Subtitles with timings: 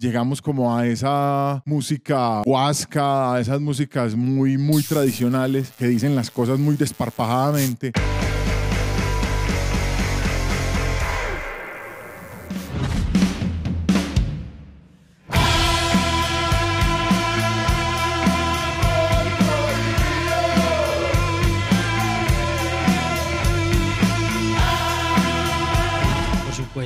[0.00, 6.30] llegamos como a esa música huasca, a esas músicas muy, muy tradicionales que dicen las
[6.30, 7.92] cosas muy desparpajadamente.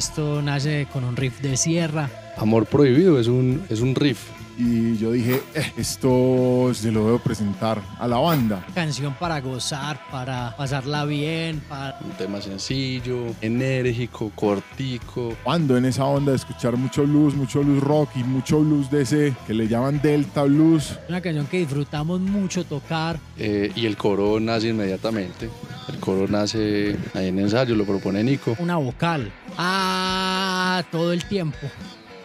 [0.00, 2.10] Supuesto, nace con un riff de sierra.
[2.36, 4.28] Amor Prohibido es un, es un riff.
[4.56, 8.64] Y yo dije, "Eh, esto se lo debo presentar a la banda.
[8.72, 11.98] Canción para gozar, para pasarla bien, para...
[12.04, 15.34] Un tema sencillo, enérgico, cortico.
[15.44, 19.02] Ando en esa onda de escuchar mucho blues, mucho blues rock y mucho blues de
[19.02, 20.98] ese que le llaman Delta Blues.
[21.08, 23.18] Una canción que disfrutamos mucho tocar.
[23.36, 25.50] eh, y el coro nace inmediatamente.
[25.88, 28.54] El coro nace ahí en ensayo, lo propone Nico.
[28.60, 29.32] Una vocal.
[29.58, 31.58] Ah, todo el tiempo.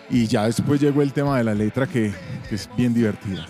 [0.09, 2.11] Y ya después llegó el tema de la letra que,
[2.47, 3.45] que es bien divertida.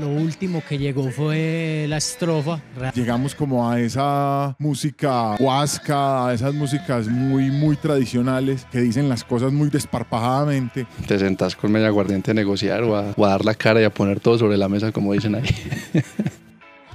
[0.00, 2.60] Lo último que llegó fue la estrofa.
[2.94, 9.24] Llegamos como a esa música huasca, a esas músicas muy, muy tradicionales que dicen las
[9.24, 10.86] cosas muy desparpajadamente.
[11.06, 13.84] Te sentás con media aguardiente a negociar o a, o a dar la cara y
[13.84, 15.44] a poner todo sobre la mesa, como dicen ahí.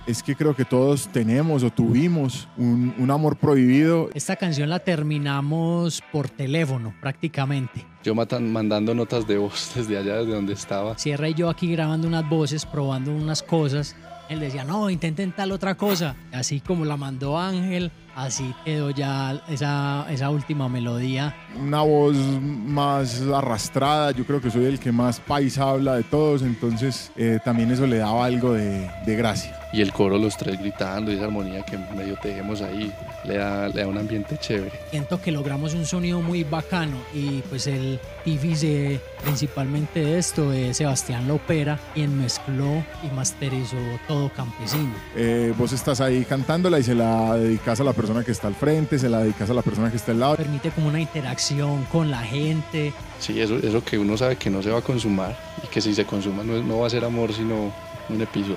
[0.08, 4.10] Es que creo que todos tenemos o tuvimos un, un amor prohibido.
[4.14, 7.86] Esta canción la terminamos por teléfono prácticamente.
[8.04, 10.96] Yo matan- mandando notas de voz desde allá, desde donde estaba.
[10.98, 13.96] Sierra y yo aquí grabando unas voces, probando unas cosas.
[14.30, 16.16] Él decía, no, intenten tal otra cosa.
[16.32, 21.36] Así como la mandó Ángel, así quedó ya esa, esa última melodía.
[21.60, 24.12] Una voz más arrastrada.
[24.12, 26.42] Yo creo que soy el que más paisa habla de todos.
[26.42, 29.60] Entonces eh, también eso le daba algo de, de gracia.
[29.74, 32.94] Y el coro, los tres gritando, y esa armonía que medio tejemos ahí,
[33.26, 34.72] le da, le da un ambiente chévere.
[34.90, 40.78] Siento que logramos un sonido muy bacano y pues el difícil principalmente de esto es
[40.78, 43.76] Sebastián Lopera, quien mezcló y masterizó
[44.08, 44.94] todo campesino.
[45.14, 48.56] Eh, vos estás ahí cantándola y se la dedicas a la persona que está al
[48.56, 50.36] frente, se la dedicas a la persona que está al lado.
[50.36, 52.94] Permite como una interacción con la gente.
[53.20, 55.94] Sí, eso, eso que uno sabe que no se va a consumar y que si
[55.94, 57.74] se consuma no, no va a ser amor, sino
[58.10, 58.56] un episodio.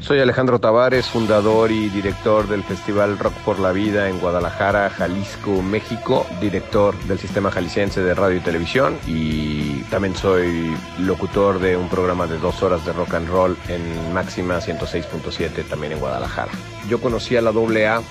[0.04, 5.62] Soy Alejandro Tavares, fundador y director del Festival Rock por la Vida en Guadalajara, Jalisco,
[5.62, 11.88] México, director del Sistema Jalisciense de Radio y Televisión y también soy locutor de un
[11.88, 16.52] programa de dos horas de rock and roll en Máxima 106.7 también en Guadalajara.
[16.90, 18.02] Yo conocí a la AA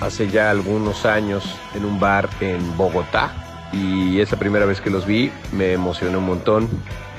[0.00, 5.06] hace ya algunos años en un bar en Bogotá y esa primera vez que los
[5.06, 6.68] vi me emocioné un montón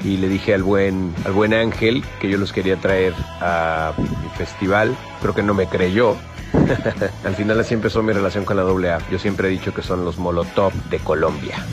[0.04, 4.30] y le dije al buen, al buen Ángel que yo los quería traer a mi
[4.38, 6.16] festival, pero que no me creyó.
[7.24, 9.00] al final así empezó mi relación con la AA.
[9.10, 11.66] Yo siempre he dicho que son los Molotov de Colombia.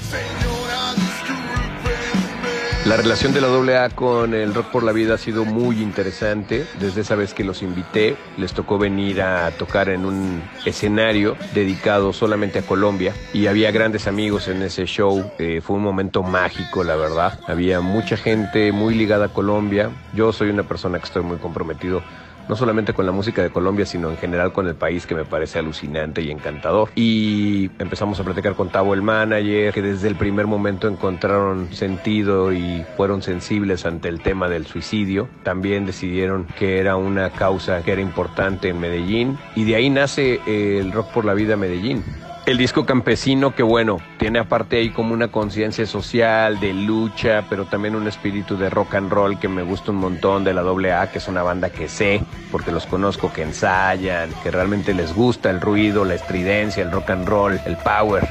[2.89, 6.67] La relación de la AA con el Rock por la Vida ha sido muy interesante.
[6.81, 12.15] Desde esa vez que los invité, les tocó venir a tocar en un escenario dedicado
[12.15, 15.31] solamente a Colombia y había grandes amigos en ese show.
[15.39, 17.39] Eh, fue un momento mágico, la verdad.
[17.47, 19.91] Había mucha gente muy ligada a Colombia.
[20.15, 22.03] Yo soy una persona que estoy muy comprometido
[22.49, 25.25] no solamente con la música de Colombia, sino en general con el país que me
[25.25, 26.91] parece alucinante y encantador.
[26.95, 32.53] Y empezamos a platicar con Tavo, el manager, que desde el primer momento encontraron sentido
[32.53, 35.29] y fueron sensibles ante el tema del suicidio.
[35.43, 39.39] También decidieron que era una causa que era importante en Medellín.
[39.55, 42.05] Y de ahí nace eh, el Rock por la Vida Medellín.
[42.49, 47.67] El disco campesino que bueno, tiene aparte ahí como una conciencia social, de lucha, pero
[47.67, 51.11] también un espíritu de rock and roll que me gusta un montón de la AA,
[51.11, 55.51] que es una banda que sé, porque los conozco, que ensayan, que realmente les gusta
[55.51, 58.27] el ruido, la estridencia, el rock and roll, el power.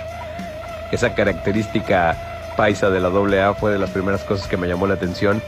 [0.91, 2.17] Esa característica
[2.57, 5.44] paisa de la AA fue de las primeras cosas que me llamó la atención,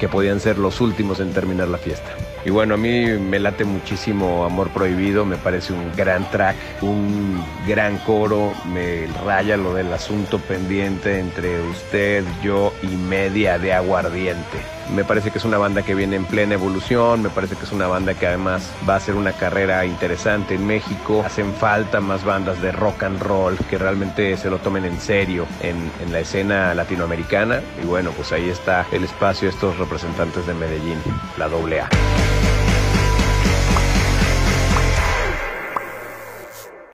[0.00, 2.08] que podían ser los últimos en terminar la fiesta.
[2.46, 7.44] Y bueno, a mí me late muchísimo Amor Prohibido, me parece un gran track, un
[7.66, 14.58] gran coro, me raya lo del asunto pendiente entre usted, yo y media de aguardiente.
[14.94, 17.72] Me parece que es una banda que viene en plena evolución, me parece que es
[17.72, 21.24] una banda que además va a ser una carrera interesante en México.
[21.26, 25.48] Hacen falta más bandas de rock and roll que realmente se lo tomen en serio
[25.62, 27.60] en, en la escena latinoamericana.
[27.82, 31.02] Y bueno, pues ahí está el espacio de estos representantes de Medellín,
[31.36, 32.35] la AA.